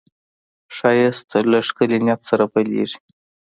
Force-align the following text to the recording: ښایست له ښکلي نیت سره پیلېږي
ښایست 0.75 1.29
له 1.51 1.59
ښکلي 1.67 1.99
نیت 2.05 2.21
سره 2.29 2.43
پیلېږي 2.53 2.99